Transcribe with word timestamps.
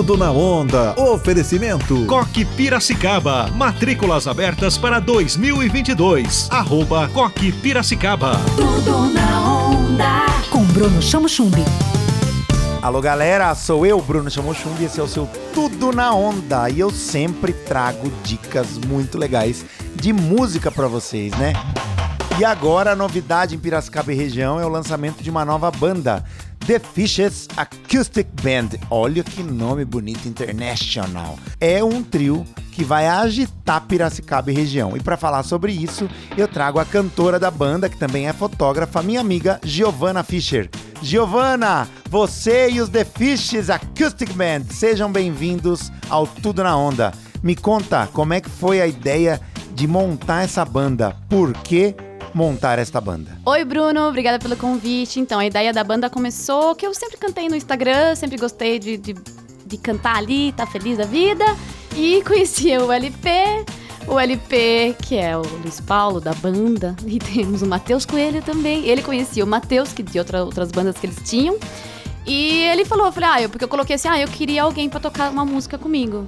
Tudo 0.00 0.16
na 0.16 0.32
onda. 0.32 0.94
Oferecimento. 0.98 2.06
Coque 2.06 2.42
Piracicaba. 2.42 3.48
Matrículas 3.48 4.26
abertas 4.26 4.78
para 4.78 4.98
2022. 4.98 6.48
Arroba 6.50 7.06
Coque 7.08 7.52
Piracicaba. 7.52 8.32
Tudo 8.56 9.12
na 9.12 9.42
onda. 9.42 10.24
Com 10.48 10.64
Bruno 10.64 11.02
Chamo 11.02 11.28
Chumbi. 11.28 11.62
Alô 12.80 13.02
galera, 13.02 13.54
sou 13.54 13.84
eu, 13.84 14.00
Bruno 14.00 14.30
Chamochumbi, 14.30 14.84
esse 14.84 14.98
é 14.98 15.02
o 15.02 15.06
seu 15.06 15.28
Tudo 15.52 15.92
na 15.92 16.14
Onda 16.14 16.70
e 16.70 16.80
eu 16.80 16.88
sempre 16.88 17.52
trago 17.52 18.10
dicas 18.24 18.78
muito 18.78 19.18
legais 19.18 19.66
de 19.94 20.14
música 20.14 20.70
para 20.70 20.88
vocês, 20.88 21.30
né? 21.32 21.52
E 22.38 22.44
agora 22.44 22.92
a 22.92 22.96
novidade 22.96 23.54
em 23.54 23.58
Piracicaba 23.58 24.14
e 24.14 24.16
região 24.16 24.58
é 24.58 24.64
o 24.64 24.68
lançamento 24.70 25.22
de 25.22 25.28
uma 25.28 25.44
nova 25.44 25.70
banda, 25.70 26.24
The 26.66 26.78
Fishes 26.78 27.48
Acoustic 27.56 28.28
Band. 28.42 28.78
Olha 28.90 29.24
que 29.24 29.42
nome 29.42 29.84
bonito, 29.84 30.28
international. 30.28 31.38
É 31.60 31.82
um 31.82 32.02
trio 32.02 32.44
que 32.72 32.84
vai 32.84 33.06
agitar 33.06 33.82
Piracicaba 33.86 34.50
e 34.50 34.54
região. 34.54 34.96
E 34.96 35.00
para 35.00 35.16
falar 35.16 35.42
sobre 35.42 35.72
isso, 35.72 36.08
eu 36.36 36.46
trago 36.46 36.78
a 36.78 36.84
cantora 36.84 37.38
da 37.38 37.50
banda, 37.50 37.88
que 37.88 37.98
também 37.98 38.28
é 38.28 38.32
fotógrafa, 38.32 39.02
minha 39.02 39.20
amiga 39.20 39.60
Giovanna 39.64 40.22
Fischer. 40.22 40.70
Giovanna, 41.02 41.88
você 42.08 42.70
e 42.70 42.80
os 42.80 42.88
The 42.88 43.04
Fishes 43.04 43.70
Acoustic 43.70 44.32
Band, 44.32 44.64
sejam 44.70 45.10
bem-vindos 45.10 45.90
ao 46.08 46.26
Tudo 46.26 46.62
na 46.62 46.76
Onda. 46.76 47.12
Me 47.42 47.56
conta 47.56 48.06
como 48.12 48.34
é 48.34 48.40
que 48.40 48.50
foi 48.50 48.80
a 48.80 48.86
ideia 48.86 49.40
de 49.72 49.86
montar 49.86 50.42
essa 50.42 50.64
banda. 50.64 51.16
Por 51.28 51.52
que 51.54 51.94
montar 52.34 52.78
esta 52.78 53.00
banda? 53.00 53.38
Oi, 53.44 53.64
Bruno, 53.64 54.08
obrigada 54.08 54.38
pelo 54.38 54.56
convite. 54.56 55.20
Então, 55.20 55.38
a 55.38 55.46
ideia 55.46 55.72
da 55.72 55.82
banda 55.82 56.08
começou 56.08 56.74
que 56.74 56.86
eu 56.86 56.94
sempre 56.94 57.16
cantei 57.16 57.48
no 57.48 57.56
Instagram, 57.56 58.14
sempre 58.14 58.36
gostei 58.36 58.78
de, 58.78 58.96
de, 58.96 59.14
de 59.66 59.76
cantar 59.76 60.16
ali, 60.16 60.52
tá 60.52 60.66
feliz 60.66 60.98
da 60.98 61.04
vida. 61.04 61.44
E 61.96 62.22
conheci 62.26 62.76
o 62.76 62.90
LP, 62.90 63.64
o 64.06 64.18
LP, 64.18 64.96
que 65.02 65.16
é 65.16 65.36
o 65.36 65.42
Luiz 65.42 65.80
Paulo 65.80 66.20
da 66.20 66.32
banda, 66.34 66.96
e 67.06 67.18
temos 67.18 67.62
o 67.62 67.66
Matheus 67.66 68.04
Coelho 68.04 68.42
também. 68.42 68.86
Ele 68.86 69.02
conhecia 69.02 69.44
o 69.44 69.46
Matheus, 69.46 69.92
que 69.92 70.02
de 70.02 70.18
outra, 70.18 70.44
outras 70.44 70.70
bandas 70.70 70.96
que 70.96 71.06
eles 71.06 71.18
tinham. 71.24 71.58
E 72.26 72.62
ele 72.64 72.84
falou, 72.84 73.06
eu 73.06 73.12
falei, 73.12 73.28
ah, 73.30 73.42
eu, 73.42 73.48
porque 73.48 73.64
eu 73.64 73.68
coloquei 73.68 73.96
assim, 73.96 74.08
ah, 74.08 74.20
eu 74.20 74.28
queria 74.28 74.62
alguém 74.62 74.88
pra 74.88 75.00
tocar 75.00 75.30
uma 75.30 75.44
música 75.44 75.78
comigo. 75.78 76.26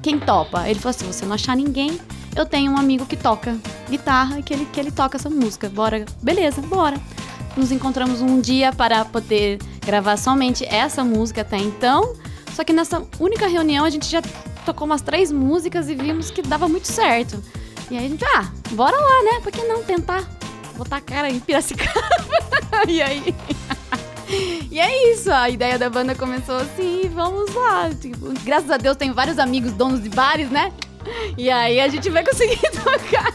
Quem 0.00 0.18
topa? 0.18 0.68
Ele 0.68 0.78
falou 0.78 0.90
assim, 0.90 1.04
se 1.10 1.18
você 1.18 1.26
não 1.26 1.34
achar 1.34 1.56
ninguém, 1.56 1.98
eu 2.34 2.46
tenho 2.46 2.72
um 2.72 2.78
amigo 2.78 3.04
que 3.06 3.16
toca 3.16 3.56
guitarra 3.88 4.38
e 4.38 4.42
que 4.42 4.54
ele, 4.54 4.64
que 4.66 4.80
ele 4.80 4.90
toca 4.90 5.16
essa 5.16 5.28
música. 5.28 5.68
Bora, 5.68 6.04
beleza, 6.22 6.60
bora. 6.62 6.98
Nos 7.56 7.70
encontramos 7.70 8.22
um 8.22 8.40
dia 8.40 8.72
para 8.72 9.04
poder 9.04 9.58
gravar 9.84 10.16
somente 10.16 10.64
essa 10.64 11.04
música 11.04 11.42
até 11.42 11.58
então. 11.58 12.14
Só 12.54 12.64
que 12.64 12.72
nessa 12.72 13.02
única 13.20 13.46
reunião 13.46 13.84
a 13.84 13.90
gente 13.90 14.10
já 14.10 14.22
tocou 14.64 14.86
umas 14.86 15.02
três 15.02 15.30
músicas 15.30 15.88
e 15.88 15.94
vimos 15.94 16.30
que 16.30 16.40
dava 16.42 16.68
muito 16.68 16.86
certo. 16.86 17.42
E 17.90 17.98
aí 17.98 18.06
a 18.06 18.08
gente, 18.08 18.24
ah, 18.24 18.50
bora 18.70 18.96
lá, 18.96 19.22
né? 19.24 19.40
Por 19.42 19.52
que 19.52 19.62
não 19.64 19.82
tentar 19.82 20.26
botar 20.76 20.96
a 20.96 21.00
cara 21.00 21.28
em 21.28 21.38
Piracicaba? 21.38 22.00
e 22.88 23.02
aí. 23.02 23.34
E 24.70 24.80
é 24.80 25.12
isso, 25.12 25.30
a 25.30 25.50
ideia 25.50 25.78
da 25.78 25.90
banda 25.90 26.14
começou 26.14 26.56
assim, 26.56 27.10
vamos 27.12 27.54
lá. 27.54 27.90
Tipo, 27.90 28.32
graças 28.42 28.70
a 28.70 28.78
Deus 28.78 28.96
tem 28.96 29.12
vários 29.12 29.38
amigos 29.38 29.72
donos 29.72 30.02
de 30.02 30.08
bares, 30.08 30.50
né? 30.50 30.72
E 31.36 31.50
aí 31.50 31.80
a 31.80 31.88
gente 31.88 32.08
vai 32.10 32.24
conseguir 32.24 32.60
tocar. 32.70 33.32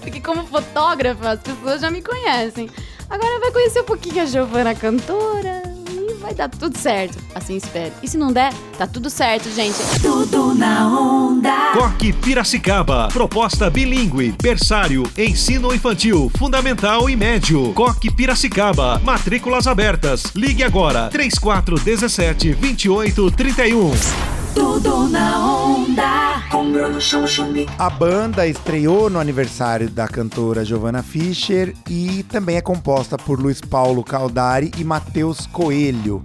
Porque 0.00 0.20
como 0.20 0.44
fotógrafa, 0.46 1.30
as 1.30 1.40
pessoas 1.40 1.80
já 1.80 1.90
me 1.90 2.02
conhecem. 2.02 2.68
Agora 3.08 3.40
vai 3.40 3.50
conhecer 3.50 3.80
um 3.80 3.84
pouquinho 3.84 4.22
a 4.22 4.26
Giovana 4.26 4.74
cantora 4.74 5.62
e 5.90 6.14
vai 6.14 6.34
dar 6.34 6.48
tudo 6.48 6.76
certo. 6.76 7.18
Assim 7.34 7.56
espero. 7.56 7.92
E 8.02 8.08
se 8.08 8.18
não 8.18 8.32
der, 8.32 8.52
tá 8.76 8.86
tudo 8.86 9.08
certo, 9.08 9.50
gente. 9.50 9.78
Tudo 10.02 10.54
na 10.54 10.86
onda. 10.88 11.72
Coque 11.72 12.12
Piracicaba. 12.12 13.08
Proposta 13.08 13.70
bilíngue, 13.70 14.34
berçário, 14.42 15.04
ensino 15.16 15.74
infantil, 15.74 16.30
fundamental 16.36 17.08
e 17.08 17.16
médio. 17.16 17.72
Coque 17.72 18.10
Piracicaba. 18.10 18.98
Matrículas 19.02 19.66
abertas. 19.66 20.24
Ligue 20.34 20.62
agora. 20.62 21.08
3417 21.08 22.54
2831. 22.54 24.37
Tudo 24.54 25.08
na 25.08 25.38
onda. 25.38 26.28
A 27.78 27.90
banda 27.90 28.46
estreou 28.46 29.10
no 29.10 29.18
aniversário 29.18 29.88
da 29.88 30.08
cantora 30.08 30.64
Giovanna 30.64 31.02
Fischer 31.02 31.74
e 31.88 32.22
também 32.24 32.56
é 32.56 32.60
composta 32.60 33.16
por 33.16 33.40
Luiz 33.40 33.60
Paulo 33.60 34.02
Caldari 34.02 34.70
e 34.76 34.84
Matheus 34.84 35.46
Coelho. 35.46 36.22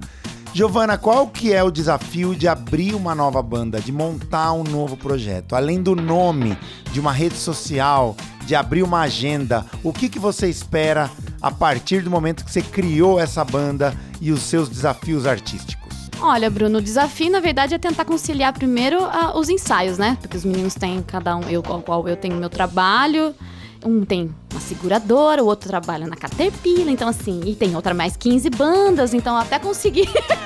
Giovanna, 0.54 0.98
qual 0.98 1.28
que 1.28 1.52
é 1.52 1.64
o 1.64 1.72
desafio 1.72 2.36
de 2.36 2.48
abrir 2.48 2.94
uma 2.94 3.16
nova 3.16 3.42
banda, 3.42 3.82
de 3.82 3.92
montar 3.92 4.54
um 4.54 4.64
novo 4.64 4.96
projeto? 4.96 5.56
Além 5.56 5.82
do 5.82 5.96
nome, 5.96 6.58
de 6.92 7.00
uma 7.00 7.12
rede 7.12 7.36
social, 7.36 8.16
de 8.46 8.56
abrir 8.56 8.84
uma 8.84 9.02
agenda, 9.02 9.66
o 9.84 9.92
que, 9.92 10.08
que 10.08 10.20
você 10.20 10.48
espera 10.48 11.10
a 11.42 11.52
partir 11.52 12.02
do 12.02 12.12
momento 12.12 12.46
que 12.46 12.52
você 12.52 12.62
criou 12.62 13.20
essa 13.20 13.44
banda 13.44 13.94
e 14.22 14.32
os 14.32 14.42
seus 14.42 14.70
desafios 14.70 15.26
artísticos? 15.26 15.83
Olha, 16.26 16.50
Bruno, 16.50 16.78
o 16.78 16.82
desafio, 16.82 17.30
na 17.30 17.42
verdade, 17.42 17.76
é 17.76 17.78
tentar 17.78 18.06
conciliar 18.06 18.54
primeiro 18.54 18.98
ah, 19.04 19.38
os 19.38 19.50
ensaios, 19.50 19.98
né? 19.98 20.18
Porque 20.22 20.38
os 20.38 20.46
meninos 20.46 20.74
têm 20.74 21.04
cada 21.04 21.36
um, 21.36 21.42
eu 21.50 21.62
qual 21.62 21.82
qual 21.82 22.08
eu 22.08 22.16
tenho 22.16 22.38
meu 22.38 22.50
trabalho. 22.50 23.36
Um 23.86 24.06
tem 24.06 24.34
uma 24.50 24.62
seguradora, 24.62 25.44
o 25.44 25.46
outro 25.46 25.68
trabalha 25.68 26.08
na 26.08 26.16
Caterpillar, 26.16 26.88
então 26.88 27.10
assim, 27.10 27.42
e 27.46 27.54
tem 27.54 27.76
outra 27.76 27.94
mais 27.94 28.16
15 28.16 28.50
bandas, 28.52 29.14
então 29.14 29.36
até 29.36 29.60
conseguir 29.60 30.08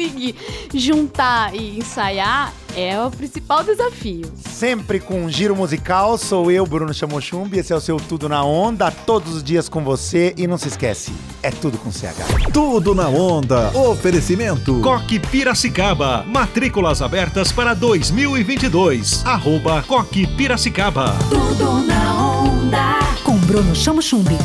conseguir 0.00 0.34
juntar 0.72 1.54
e 1.54 1.78
ensaiar 1.78 2.52
é 2.76 3.00
o 3.00 3.10
principal 3.10 3.62
desafio. 3.64 4.30
Sempre 4.36 5.00
com 5.00 5.24
um 5.24 5.28
giro 5.28 5.56
musical, 5.56 6.16
sou 6.16 6.50
eu, 6.50 6.64
Bruno 6.64 6.94
Chamochumbi, 6.94 7.58
esse 7.58 7.72
é 7.72 7.76
o 7.76 7.80
seu 7.80 7.96
Tudo 7.96 8.28
na 8.28 8.44
Onda, 8.44 8.90
todos 8.90 9.34
os 9.34 9.42
dias 9.42 9.68
com 9.68 9.82
você 9.82 10.32
e 10.36 10.46
não 10.46 10.56
se 10.56 10.68
esquece, 10.68 11.12
é 11.42 11.50
tudo 11.50 11.76
com 11.78 11.90
CH. 11.90 12.52
Tudo 12.52 12.94
na 12.94 13.08
onda. 13.08 13.70
Oferecimento. 13.76 14.80
Coque 14.80 15.18
Piracicaba. 15.18 16.24
Matrículas 16.26 17.02
abertas 17.02 17.52
para 17.52 17.74
2022. 17.74 19.26
Arroba 19.26 19.82
Coque 19.86 20.26
Piracicaba. 20.26 21.16
Tudo 21.28 21.86
na 21.86 22.40
onda. 22.40 22.98
Com 23.24 23.36
Bruno 23.38 23.74
Chamo 23.74 24.00
Chumbi. 24.00 24.36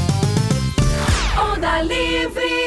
Onda 1.37 1.81
livre. 1.81 2.64